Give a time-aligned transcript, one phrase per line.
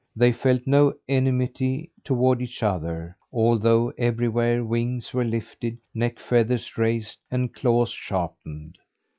[0.15, 7.19] They felt no enmity toward each other, although, everywhere, wings were lifted, neck feathers raised
[7.29, 8.79] and claws sharpened.